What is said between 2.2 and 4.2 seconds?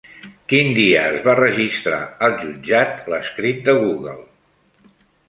al jutjat l'escrit de Google?